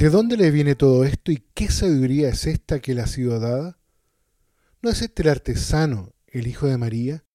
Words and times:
¿De 0.00 0.08
dónde 0.08 0.38
le 0.38 0.50
viene 0.50 0.76
todo 0.76 1.04
esto 1.04 1.30
y 1.30 1.44
qué 1.52 1.70
sabiduría 1.70 2.30
es 2.30 2.46
esta 2.46 2.80
que 2.80 2.94
le 2.94 3.02
ha 3.02 3.06
sido 3.06 3.38
dada? 3.38 3.78
¿No 4.80 4.88
es 4.88 5.02
este 5.02 5.20
el 5.20 5.28
artesano, 5.28 6.14
el 6.26 6.46
hijo 6.46 6.66
de 6.66 6.78
María? 6.78 7.26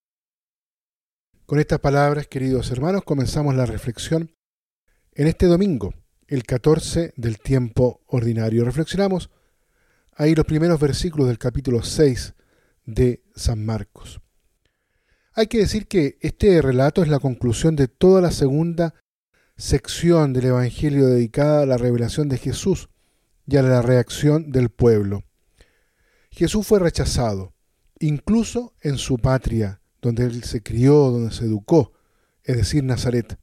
Con 1.46 1.60
estas 1.60 1.78
palabras, 1.78 2.26
queridos 2.26 2.72
hermanos, 2.72 3.04
comenzamos 3.04 3.54
la 3.54 3.68
reflexión 3.68 4.32
en 5.14 5.28
este 5.28 5.46
domingo, 5.46 5.94
el 6.26 6.42
14 6.42 7.14
del 7.16 7.38
tiempo 7.38 8.02
ordinario. 8.08 8.66
Reflexionamos 8.66 9.30
ahí 10.14 10.34
los 10.34 10.46
primeros 10.46 10.80
versículos 10.80 11.28
del 11.28 11.38
capítulo 11.38 11.84
6 11.84 12.34
de 12.84 13.22
San 13.36 13.64
Marcos. 13.64 14.22
Hay 15.34 15.46
que 15.46 15.60
decir 15.60 15.88
que 15.88 16.18
este 16.20 16.60
relato 16.64 17.04
es 17.04 17.10
la 17.10 17.20
conclusión 17.20 17.76
de 17.76 17.90
toda 17.90 18.22
la 18.22 18.32
segunda 18.32 18.96
sección 19.58 20.34
del 20.34 20.46
Evangelio 20.48 21.08
dedicada 21.08 21.62
a 21.62 21.66
la 21.66 21.78
revelación 21.78 22.28
de 22.28 22.38
Jesús 22.38 22.90
y 23.48 23.58
a 23.58 23.62
la 23.62 23.82
reacción 23.82 24.52
del 24.52 24.70
pueblo. 24.70 25.24
Jesús 26.30 26.68
fue 26.68 26.80
rechazado, 26.80 27.54
incluso 28.00 28.74
en 28.82 28.98
su 28.98 29.18
patria, 29.18 29.82
donde 30.02 30.26
él 30.26 30.44
se 30.44 30.62
crió, 30.62 30.96
donde 31.12 31.34
se 31.34 31.46
educó, 31.46 31.94
es 32.44 32.58
decir, 32.58 32.84
Nazaret, 32.84 33.40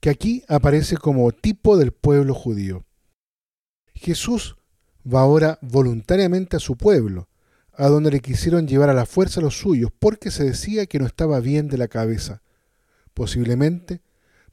que 0.00 0.10
aquí 0.10 0.44
aparece 0.48 0.96
como 0.96 1.32
tipo 1.32 1.76
del 1.76 1.92
pueblo 1.92 2.34
judío. 2.34 2.84
Jesús 3.94 4.56
va 5.04 5.20
ahora 5.20 5.58
voluntariamente 5.62 6.56
a 6.56 6.60
su 6.60 6.76
pueblo, 6.76 7.28
a 7.72 7.88
donde 7.88 8.12
le 8.12 8.20
quisieron 8.20 8.68
llevar 8.68 8.88
a 8.88 8.94
la 8.94 9.06
fuerza 9.06 9.40
los 9.40 9.58
suyos, 9.58 9.90
porque 9.98 10.30
se 10.30 10.44
decía 10.44 10.86
que 10.86 11.00
no 11.00 11.06
estaba 11.06 11.40
bien 11.40 11.68
de 11.68 11.78
la 11.78 11.88
cabeza, 11.88 12.42
posiblemente 13.14 14.02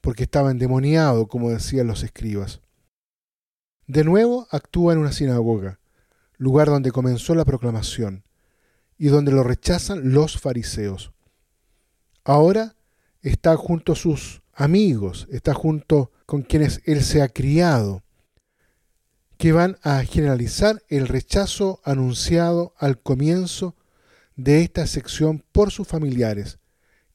porque 0.02 0.24
estaba 0.24 0.50
endemoniado, 0.50 1.28
como 1.28 1.48
decían 1.48 1.86
los 1.86 2.02
escribas. 2.02 2.60
De 3.86 4.04
nuevo 4.04 4.46
actúa 4.50 4.92
en 4.92 4.98
una 4.98 5.12
sinagoga, 5.12 5.80
lugar 6.36 6.68
donde 6.68 6.90
comenzó 6.92 7.34
la 7.34 7.44
proclamación, 7.46 8.24
y 8.98 9.06
donde 9.06 9.32
lo 9.32 9.42
rechazan 9.42 10.12
los 10.12 10.38
fariseos. 10.38 11.12
Ahora 12.24 12.76
está 13.22 13.56
junto 13.56 13.92
a 13.92 13.96
sus 13.96 14.42
amigos, 14.52 15.28
está 15.30 15.54
junto 15.54 16.10
con 16.26 16.42
quienes 16.42 16.82
él 16.84 17.02
se 17.02 17.22
ha 17.22 17.28
criado, 17.28 18.02
que 19.38 19.52
van 19.52 19.78
a 19.82 20.02
generalizar 20.04 20.82
el 20.88 21.08
rechazo 21.08 21.80
anunciado 21.84 22.74
al 22.78 23.00
comienzo 23.00 23.76
de 24.36 24.62
esta 24.62 24.86
sección 24.86 25.44
por 25.52 25.70
sus 25.70 25.86
familiares, 25.86 26.58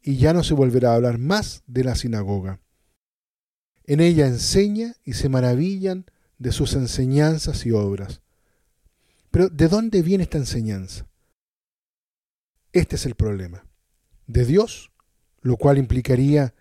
y 0.02 0.18
ya 0.18 0.34
no 0.34 0.44
se 0.44 0.54
volverá 0.54 0.92
a 0.92 0.96
hablar 0.96 1.18
más 1.18 1.64
de 1.68 1.84
la 1.84 1.96
sinagoga. 1.96 2.60
En 3.88 4.02
ella 4.02 4.28
enseña 4.28 4.96
y 5.04 5.14
se 5.14 5.30
maravillan 5.30 6.06
de 6.38 6.52
sus 6.52 6.74
enseñanzas 6.74 7.66
y 7.66 7.72
obras. 7.72 8.22
Pero 9.32 9.50
¿de 9.50 9.68
dónde 9.68 10.02
viene 10.02 10.24
esta 10.24 10.38
enseñanza? 10.38 11.08
Este 12.74 12.98
es 12.98 13.06
el 13.06 13.16
problema. 13.16 13.66
De 14.28 14.46
Dios, 14.46 14.92
lo 15.42 15.58
cual 15.58 15.78
implicaría 15.78 16.54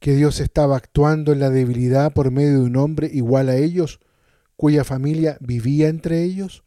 que 0.00 0.14
Dios 0.14 0.40
estaba 0.40 0.76
actuando 0.76 1.32
en 1.32 1.40
la 1.40 1.50
debilidad 1.50 2.12
por 2.14 2.30
medio 2.30 2.52
de 2.52 2.64
un 2.64 2.76
hombre 2.76 3.10
igual 3.12 3.50
a 3.50 3.56
ellos, 3.56 4.00
cuya 4.56 4.82
familia 4.82 5.36
vivía 5.40 5.88
entre 5.88 6.22
ellos. 6.22 6.64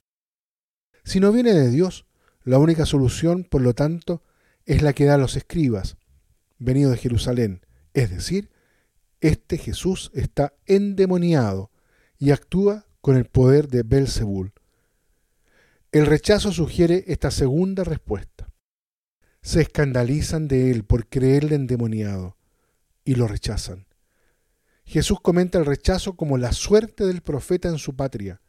Si 1.03 1.19
no 1.19 1.31
viene 1.31 1.53
de 1.53 1.69
Dios, 1.69 2.05
la 2.43 2.59
única 2.59 2.85
solución, 2.85 3.43
por 3.43 3.61
lo 3.61 3.73
tanto, 3.73 4.21
es 4.65 4.83
la 4.83 4.93
que 4.93 5.05
dan 5.05 5.21
los 5.21 5.35
escribas, 5.35 5.97
venidos 6.59 6.91
de 6.91 6.97
Jerusalén, 6.99 7.65
es 7.93 8.11
decir, 8.11 8.52
este 9.23 9.57
Jesús 9.57 10.11
está 10.13 10.53
endemoniado 10.65 11.71
y 12.19 12.31
actúa 12.31 12.85
con 12.99 13.15
el 13.15 13.25
poder 13.25 13.69
de 13.69 13.83
Belzebul. 13.83 14.51
El 15.93 16.07
rechazo 16.07 16.51
sugiere 16.51 17.05
esta 17.07 17.31
segunda 17.31 17.85
respuesta. 17.85 18.49
Se 19.41 19.61
escandalizan 19.61 20.49
de 20.49 20.71
él 20.71 20.83
por 20.83 21.07
creerle 21.07 21.55
endemoniado 21.55 22.37
y 23.05 23.15
lo 23.15 23.27
rechazan. 23.27 23.87
Jesús 24.83 25.21
comenta 25.21 25.57
el 25.57 25.65
rechazo 25.65 26.17
como 26.17 26.37
la 26.37 26.51
suerte 26.51 27.05
del 27.05 27.21
profeta 27.21 27.69
en 27.69 27.77
su 27.77 27.95
patria, 27.95 28.41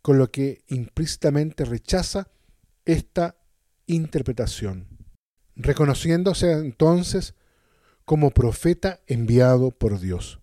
con 0.00 0.16
lo 0.16 0.30
que 0.30 0.64
implícitamente 0.68 1.66
rechaza 1.66 2.30
esta 2.86 3.36
interpretación, 3.86 4.88
reconociéndose 5.56 6.52
entonces 6.52 7.34
como 8.06 8.30
profeta 8.30 9.00
enviado 9.06 9.72
por 9.72 10.00
Dios. 10.00 10.40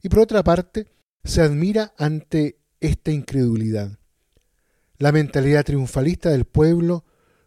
Y 0.00 0.10
por 0.10 0.20
otra 0.20 0.44
parte, 0.44 0.86
se 1.24 1.42
admira 1.42 1.94
ante 1.98 2.60
esta 2.78 3.10
incredulidad. 3.10 3.98
La 4.98 5.10
mentalidad 5.10 5.64
triunfalista 5.64 6.30
del 6.30 6.44
pueblo 6.44 7.04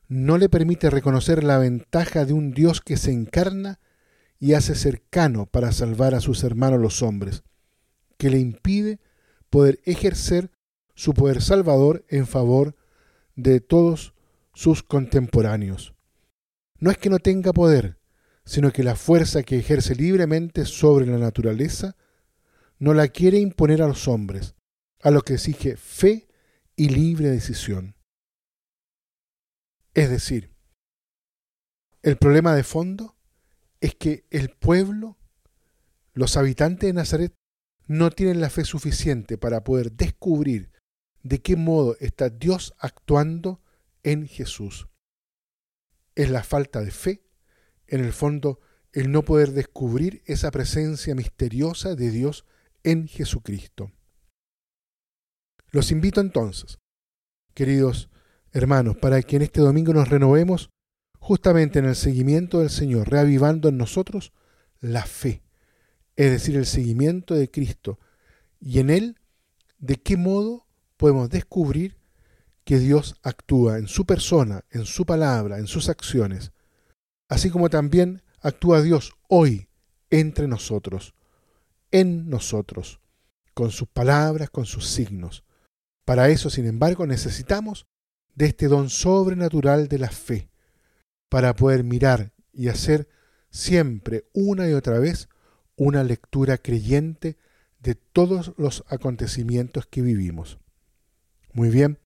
no 0.08 0.38
le 0.38 0.50
permite 0.50 0.90
reconocer 0.90 1.44
la 1.44 1.58
ventaja 1.58 2.26
de 2.26 2.34
un 2.34 2.52
Dios 2.52 2.82
que 2.82 2.98
se 2.98 3.12
encarna 3.12 3.80
y 4.40 4.54
hace 4.54 4.76
cercano 4.76 5.46
para 5.46 5.72
salvar 5.72 6.16
a 6.16 6.20
sus 6.20 6.44
hermanos 6.44 6.82
los 6.82 7.02
hombres, 7.02 7.44
que 8.18 8.30
le 8.30 8.40
impide 8.40 9.00
poder 9.50 9.80
ejercer 9.86 10.52
su 10.96 11.14
poder 11.14 11.42
salvador 11.42 12.04
en 12.10 12.26
favor 12.26 12.76
de 13.36 13.62
todos 13.62 14.14
sus 14.54 14.82
contemporáneos. 14.82 15.94
No 16.80 16.90
es 16.90 16.98
que 16.98 17.10
no 17.10 17.20
tenga 17.20 17.54
poder, 17.54 18.01
sino 18.46 18.72
que 18.72 18.84
la 18.84 18.96
fuerza 18.96 19.44
que 19.44 19.58
ejerce 19.58 19.96
libremente 19.96 20.66
sobre 20.66 21.06
la 21.06 21.18
naturaleza 21.18 21.96
no 22.80 22.94
la 22.94 23.08
quiere 23.10 23.40
imponer 23.40 23.82
a 23.82 23.88
los 23.88 24.08
hombres, 24.08 24.56
a 25.02 25.12
lo 25.12 25.22
que 25.22 25.36
exige 25.36 25.78
fe 25.78 26.28
y 26.76 26.90
libre 26.90 27.30
decisión. 27.30 27.96
Es 29.94 30.10
decir, 30.10 30.52
el 32.02 32.18
problema 32.18 32.56
de 32.56 32.64
fondo 32.64 33.16
es 33.80 33.96
que 33.96 34.26
el 34.32 34.50
pueblo, 34.50 35.18
los 36.14 36.38
habitantes 36.38 36.88
de 36.88 36.94
Nazaret, 36.94 37.34
no 37.88 38.10
tienen 38.10 38.42
la 38.42 38.50
fe 38.50 38.64
suficiente 38.64 39.38
para 39.38 39.64
poder 39.64 39.92
descubrir 39.92 40.72
de 41.24 41.42
qué 41.42 41.56
modo 41.56 41.98
está 42.00 42.30
Dios 42.30 42.74
actuando 42.80 43.62
en 44.04 44.28
Jesús. 44.28 44.88
Es 46.16 46.30
la 46.30 46.44
falta 46.44 46.82
de 46.82 46.92
fe 46.92 47.24
en 47.92 48.04
el 48.04 48.14
fondo, 48.14 48.60
el 48.94 49.12
no 49.12 49.24
poder 49.24 49.52
descubrir 49.52 50.24
esa 50.26 50.50
presencia 50.50 51.14
misteriosa 51.14 51.94
de 51.94 52.10
Dios 52.10 52.46
en 52.84 53.08
Jesucristo. 53.08 53.92
Los 55.70 55.92
invito 55.92 56.20
entonces, 56.20 56.80
queridos 57.54 58.10
hermanos, 58.52 58.98
para 58.98 59.22
que 59.22 59.36
en 59.36 59.44
este 59.44 59.62
domingo 59.62 59.94
nos 59.94 60.10
renovemos 60.10 60.70
justamente 61.20 61.80
en 61.80 61.86
el 61.86 61.96
seguimiento 61.96 62.60
del 62.60 62.70
Señor, 62.70 63.10
reavivando 63.10 63.70
en 63.70 63.78
nosotros 63.78 64.34
la 64.80 65.06
fe, 65.06 65.44
es 66.16 66.32
decir, 66.32 66.56
el 66.56 66.66
seguimiento 66.66 67.36
de 67.36 67.52
Cristo, 67.52 68.00
y 68.60 68.80
en 68.80 68.90
Él, 68.90 69.20
de 69.78 69.98
qué 69.98 70.18
modo 70.18 70.66
podemos 70.98 71.30
descubrir 71.30 71.98
que 72.64 72.80
Dios 72.80 73.16
actúa 73.24 73.78
en 73.78 73.88
su 73.88 74.06
persona, 74.06 74.64
en 74.70 74.86
su 74.86 75.06
palabra, 75.06 75.60
en 75.60 75.68
sus 75.68 75.90
acciones, 75.90 76.52
así 77.32 77.50
como 77.50 77.70
también 77.70 78.22
actúa 78.42 78.82
Dios 78.82 79.14
hoy 79.30 79.70
entre 80.10 80.50
nosotros, 80.50 81.16
en 81.90 82.30
nosotros, 82.30 83.00
con 83.54 83.72
sus 83.72 83.88
palabras, 83.88 84.50
con 84.50 84.66
sus 84.66 84.90
signos. 84.90 85.46
Para 86.04 86.28
eso, 86.28 86.50
sin 86.50 86.66
embargo, 86.66 87.08
necesitamos 87.08 87.88
de 88.36 88.48
este 88.48 88.68
don 88.68 88.90
sobrenatural 88.90 89.88
de 89.88 89.98
la 89.98 90.10
fe, 90.10 90.50
para 91.30 91.56
poder 91.56 91.86
mirar 91.86 92.34
y 92.52 92.68
hacer 92.68 93.08
siempre, 93.50 94.26
una 94.34 94.70
y 94.70 94.74
otra 94.74 95.00
vez, 95.00 95.30
una 95.78 96.04
lectura 96.04 96.58
creyente 96.58 97.38
de 97.80 97.96
todos 97.96 98.54
los 98.58 98.84
acontecimientos 98.90 99.86
que 99.86 100.02
vivimos. 100.02 100.60
Muy 101.54 101.70
bien, 101.70 101.98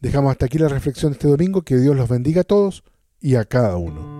dejamos 0.00 0.32
hasta 0.32 0.44
aquí 0.44 0.58
la 0.58 0.68
reflexión 0.68 1.12
de 1.12 1.14
este 1.14 1.28
domingo, 1.28 1.62
que 1.62 1.78
Dios 1.78 1.96
los 1.96 2.10
bendiga 2.10 2.42
a 2.42 2.44
todos 2.44 2.84
y 3.20 3.36
a 3.36 3.46
cada 3.46 3.76
uno. 3.76 4.13